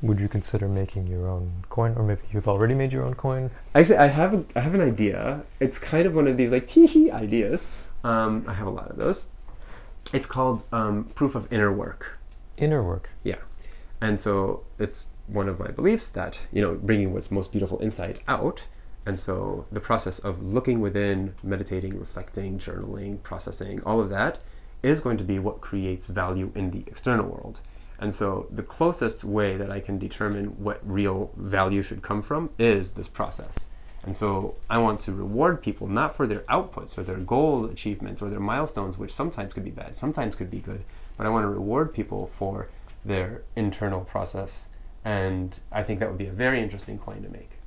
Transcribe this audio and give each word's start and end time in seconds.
Would 0.00 0.20
you 0.20 0.28
consider 0.28 0.68
making 0.68 1.08
your 1.08 1.26
own 1.26 1.64
coin, 1.70 1.94
or 1.96 2.04
maybe 2.04 2.20
you've 2.30 2.46
already 2.46 2.72
made 2.72 2.92
your 2.92 3.02
own 3.02 3.14
coin? 3.14 3.50
Actually, 3.74 3.96
I 3.96 4.06
have 4.06 4.32
a, 4.32 4.44
I 4.54 4.60
have 4.60 4.72
an 4.72 4.80
idea. 4.80 5.42
It's 5.58 5.80
kind 5.80 6.06
of 6.06 6.14
one 6.14 6.28
of 6.28 6.36
these 6.36 6.52
like 6.52 6.68
tee 6.68 7.10
ideas. 7.10 7.68
Um, 8.04 8.44
I 8.46 8.52
have 8.52 8.68
a 8.68 8.70
lot 8.70 8.92
of 8.92 8.96
those. 8.96 9.24
It's 10.12 10.24
called 10.24 10.62
um, 10.70 11.06
proof 11.16 11.34
of 11.34 11.52
inner 11.52 11.72
work. 11.72 12.16
Inner 12.58 12.80
work. 12.80 13.10
Yeah, 13.24 13.38
and 14.00 14.20
so 14.20 14.62
it's 14.78 15.06
one 15.26 15.48
of 15.48 15.58
my 15.58 15.72
beliefs 15.72 16.10
that 16.10 16.42
you 16.52 16.62
know 16.62 16.76
bringing 16.76 17.12
what's 17.12 17.32
most 17.32 17.50
beautiful 17.50 17.80
inside 17.80 18.20
out. 18.28 18.68
And 19.04 19.18
so 19.18 19.66
the 19.72 19.80
process 19.80 20.20
of 20.20 20.40
looking 20.40 20.80
within, 20.80 21.34
meditating, 21.42 21.98
reflecting, 21.98 22.60
journaling, 22.60 23.20
processing, 23.24 23.82
all 23.82 24.00
of 24.00 24.10
that 24.10 24.38
is 24.80 25.00
going 25.00 25.16
to 25.16 25.24
be 25.24 25.40
what 25.40 25.60
creates 25.60 26.06
value 26.06 26.52
in 26.54 26.70
the 26.70 26.84
external 26.86 27.26
world. 27.26 27.62
And 27.98 28.14
so 28.14 28.46
the 28.50 28.62
closest 28.62 29.24
way 29.24 29.56
that 29.56 29.70
I 29.70 29.80
can 29.80 29.98
determine 29.98 30.62
what 30.62 30.80
real 30.84 31.32
value 31.36 31.82
should 31.82 32.02
come 32.02 32.22
from 32.22 32.50
is 32.58 32.92
this 32.92 33.08
process. 33.08 33.66
And 34.04 34.14
so 34.14 34.54
I 34.70 34.78
want 34.78 35.00
to 35.00 35.12
reward 35.12 35.60
people 35.60 35.88
not 35.88 36.14
for 36.14 36.26
their 36.26 36.40
outputs 36.42 36.96
or 36.96 37.02
their 37.02 37.16
goal 37.16 37.64
achievements 37.66 38.22
or 38.22 38.30
their 38.30 38.40
milestones, 38.40 38.96
which 38.96 39.12
sometimes 39.12 39.52
could 39.52 39.64
be 39.64 39.70
bad, 39.70 39.96
sometimes 39.96 40.36
could 40.36 40.50
be 40.50 40.60
good, 40.60 40.84
but 41.16 41.26
I 41.26 41.30
want 41.30 41.44
to 41.44 41.48
reward 41.48 41.92
people 41.92 42.28
for 42.28 42.68
their 43.04 43.42
internal 43.56 44.02
process. 44.02 44.68
And 45.04 45.58
I 45.72 45.82
think 45.82 45.98
that 46.00 46.08
would 46.08 46.18
be 46.18 46.28
a 46.28 46.32
very 46.32 46.60
interesting 46.60 46.98
coin 46.98 47.22
to 47.22 47.28
make 47.28 47.57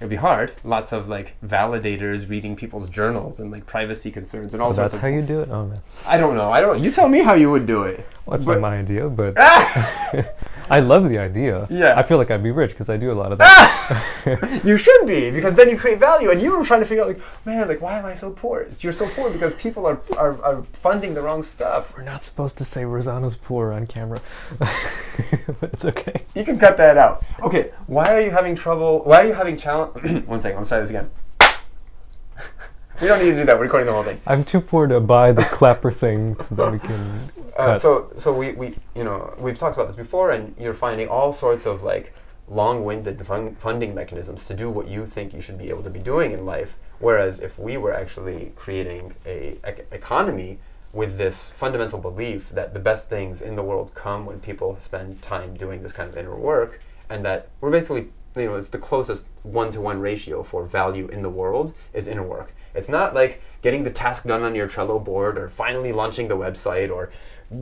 it'd 0.00 0.10
be 0.10 0.16
hard. 0.16 0.52
Lots 0.64 0.92
of 0.92 1.08
like 1.08 1.34
validators 1.44 2.28
reading 2.28 2.56
people's 2.56 2.88
journals 2.88 3.40
and 3.40 3.50
like 3.50 3.66
privacy 3.66 4.10
concerns 4.10 4.54
and 4.54 4.62
all 4.62 4.68
Oh, 4.70 4.72
sorts 4.72 4.92
that's 4.92 4.94
of. 4.94 5.00
how 5.00 5.08
you 5.08 5.22
do 5.22 5.40
it. 5.40 5.48
Oh 5.50 5.66
man, 5.66 5.80
I 6.06 6.16
don't 6.18 6.36
know. 6.36 6.50
I 6.50 6.60
don't 6.60 6.76
know. 6.76 6.82
You 6.82 6.90
tell 6.90 7.08
me 7.08 7.22
how 7.22 7.34
you 7.34 7.50
would 7.50 7.66
do 7.66 7.82
it. 7.84 8.06
well, 8.26 8.32
that's 8.36 8.44
But- 8.44 8.54
not 8.54 8.60
my 8.62 8.78
idea, 8.78 9.08
but 9.08 9.34
I 10.70 10.80
love 10.80 11.08
the 11.08 11.18
idea. 11.18 11.66
Yeah. 11.70 11.98
I 11.98 12.02
feel 12.02 12.18
like 12.18 12.30
I'd 12.30 12.42
be 12.42 12.50
rich 12.50 12.70
because 12.70 12.90
I 12.90 12.96
do 12.96 13.10
a 13.12 13.14
lot 13.14 13.32
of 13.32 13.38
that. 13.38 14.04
You 14.64 14.76
should 14.76 15.06
be 15.06 15.30
because 15.30 15.54
then 15.54 15.70
you 15.70 15.78
create 15.78 15.98
value. 15.98 16.30
And 16.30 16.42
you 16.42 16.56
were 16.56 16.64
trying 16.64 16.80
to 16.80 16.86
figure 16.86 17.02
out 17.02 17.08
like, 17.08 17.20
man, 17.46 17.66
like 17.66 17.80
why 17.80 17.98
am 17.98 18.04
I 18.04 18.14
so 18.14 18.30
poor? 18.30 18.66
You're 18.80 18.92
so 18.92 19.08
poor 19.10 19.30
because 19.30 19.54
people 19.54 19.86
are 19.86 20.00
are, 20.18 20.42
are 20.42 20.62
funding 20.64 21.14
the 21.14 21.22
wrong 21.22 21.42
stuff. 21.42 21.96
We're 21.96 22.02
not 22.02 22.22
supposed 22.22 22.58
to 22.58 22.64
say 22.64 22.82
Rosano's 22.82 23.36
poor 23.36 23.72
on 23.72 23.86
camera, 23.86 24.20
but 24.58 25.72
it's 25.72 25.84
okay. 25.86 26.22
You 26.34 26.44
can 26.44 26.58
cut 26.58 26.76
that 26.76 26.98
out. 26.98 27.24
Okay. 27.42 27.70
Why 27.86 28.12
are 28.14 28.20
you 28.20 28.30
having 28.30 28.54
trouble? 28.54 29.02
Why 29.04 29.22
are 29.22 29.26
you 29.26 29.32
having 29.32 29.56
challenge? 29.56 30.26
One 30.26 30.40
second. 30.40 30.58
Let's 30.58 30.68
try 30.68 30.80
this 30.80 30.90
again. 30.90 31.10
we 33.00 33.06
don't 33.08 33.20
need 33.20 33.30
to 33.30 33.36
do 33.36 33.44
that. 33.44 33.56
We're 33.56 33.64
recording 33.64 33.86
the 33.86 33.92
whole 33.92 34.02
thing. 34.04 34.20
I'm 34.26 34.44
too 34.44 34.60
poor 34.60 34.86
to 34.86 35.00
buy 35.00 35.32
the 35.32 35.44
clapper 35.44 35.90
thing 35.90 36.38
so 36.40 36.54
that 36.56 36.72
we 36.72 36.78
can. 36.78 37.30
Uh, 37.58 37.76
so, 37.76 38.12
so 38.16 38.32
we, 38.32 38.52
we, 38.52 38.74
you 38.94 39.02
know, 39.02 39.34
we've 39.38 39.58
talked 39.58 39.76
about 39.76 39.88
this 39.88 39.96
before, 39.96 40.30
and 40.30 40.54
you're 40.58 40.72
finding 40.72 41.08
all 41.08 41.32
sorts 41.32 41.66
of 41.66 41.82
like 41.82 42.14
long-winded 42.48 43.26
fun- 43.26 43.56
funding 43.56 43.94
mechanisms 43.94 44.46
to 44.46 44.54
do 44.54 44.70
what 44.70 44.88
you 44.88 45.04
think 45.04 45.34
you 45.34 45.40
should 45.40 45.58
be 45.58 45.68
able 45.68 45.82
to 45.82 45.90
be 45.90 45.98
doing 45.98 46.30
in 46.30 46.46
life. 46.46 46.78
Whereas, 47.00 47.40
if 47.40 47.58
we 47.58 47.76
were 47.76 47.92
actually 47.92 48.52
creating 48.56 49.14
a 49.26 49.58
ec- 49.64 49.88
economy 49.90 50.60
with 50.92 51.18
this 51.18 51.50
fundamental 51.50 51.98
belief 51.98 52.48
that 52.50 52.72
the 52.74 52.80
best 52.80 53.10
things 53.10 53.42
in 53.42 53.56
the 53.56 53.62
world 53.62 53.92
come 53.94 54.24
when 54.24 54.40
people 54.40 54.76
spend 54.78 55.20
time 55.20 55.54
doing 55.54 55.82
this 55.82 55.92
kind 55.92 56.08
of 56.08 56.16
inner 56.16 56.36
work, 56.36 56.80
and 57.10 57.24
that 57.24 57.48
we're 57.60 57.70
basically, 57.70 58.08
you 58.36 58.46
know, 58.46 58.54
it's 58.54 58.68
the 58.68 58.78
closest 58.78 59.26
one-to-one 59.42 60.00
ratio 60.00 60.42
for 60.42 60.64
value 60.64 61.08
in 61.08 61.22
the 61.22 61.30
world 61.30 61.74
is 61.92 62.06
inner 62.06 62.22
work. 62.22 62.54
It's 62.74 62.88
not 62.88 63.14
like 63.14 63.42
getting 63.62 63.84
the 63.84 63.90
task 63.90 64.24
done 64.24 64.42
on 64.42 64.54
your 64.54 64.68
Trello 64.68 65.02
board 65.02 65.38
or 65.38 65.48
finally 65.48 65.92
launching 65.92 66.28
the 66.28 66.36
website 66.36 66.90
or 66.90 67.10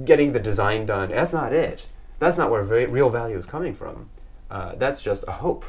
getting 0.05 0.33
the 0.33 0.41
design 0.41 0.87
done. 0.87 1.11
That's 1.11 1.33
not 1.33 1.53
it. 1.53 1.87
That's 2.19 2.37
not 2.37 2.50
where 2.50 2.62
va- 2.62 2.89
real 2.89 3.11
value 3.11 3.37
is 3.37 3.47
coming 3.47 3.75
from. 3.75 4.11
Uh, 4.50 4.75
that's 4.77 5.03
just 5.03 5.25
a 5.28 5.33
hope. 5.33 5.64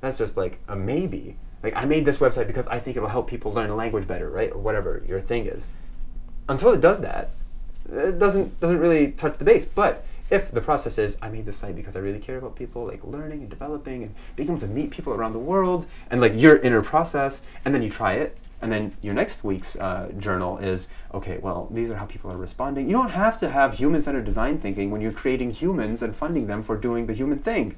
That's 0.00 0.18
just 0.18 0.36
like 0.36 0.58
a 0.68 0.76
maybe. 0.76 1.36
Like 1.62 1.76
I 1.76 1.84
made 1.84 2.04
this 2.04 2.18
website 2.18 2.46
because 2.46 2.66
I 2.66 2.78
think 2.78 2.96
it'll 2.96 3.08
help 3.08 3.28
people 3.28 3.52
learn 3.52 3.70
a 3.70 3.74
language 3.74 4.06
better, 4.06 4.28
right? 4.28 4.50
Or 4.52 4.58
whatever 4.58 5.02
your 5.06 5.20
thing 5.20 5.46
is. 5.46 5.66
Until 6.48 6.72
it 6.72 6.80
does 6.80 7.00
that, 7.02 7.30
it 7.90 8.18
doesn't 8.18 8.58
doesn't 8.60 8.78
really 8.78 9.12
touch 9.12 9.38
the 9.38 9.44
base. 9.44 9.64
But 9.64 10.04
if 10.32 10.50
the 10.50 10.62
process 10.62 10.96
is 10.98 11.16
I 11.20 11.28
made 11.28 11.44
this 11.44 11.58
site 11.58 11.76
because 11.76 11.94
I 11.94 12.00
really 12.00 12.18
care 12.18 12.38
about 12.38 12.56
people 12.56 12.86
like 12.86 13.04
learning 13.04 13.40
and 13.42 13.50
developing 13.50 14.02
and 14.04 14.14
being 14.34 14.48
able 14.48 14.60
to 14.60 14.66
meet 14.78 14.90
people 14.90 15.12
around 15.12 15.32
the 15.32 15.44
world 15.52 15.86
and 16.10 16.20
like 16.20 16.32
your 16.34 16.56
inner 16.66 16.82
process, 16.82 17.42
and 17.64 17.74
then 17.74 17.82
you 17.82 17.90
try 17.90 18.14
it, 18.14 18.38
and 18.62 18.70
then 18.72 18.94
your 19.02 19.12
next 19.12 19.44
week's 19.44 19.76
uh, 19.76 20.10
journal 20.16 20.56
is 20.58 20.88
okay. 21.12 21.36
Well, 21.38 21.68
these 21.70 21.90
are 21.90 21.96
how 21.96 22.06
people 22.06 22.30
are 22.32 22.36
responding. 22.36 22.86
You 22.86 22.96
don't 23.00 23.10
have 23.10 23.36
to 23.40 23.50
have 23.50 23.74
human-centered 23.74 24.24
design 24.24 24.58
thinking 24.58 24.90
when 24.92 25.00
you're 25.02 25.18
creating 25.24 25.50
humans 25.50 26.00
and 26.00 26.14
funding 26.14 26.46
them 26.46 26.62
for 26.62 26.76
doing 26.76 27.06
the 27.06 27.12
human 27.12 27.40
thing. 27.40 27.70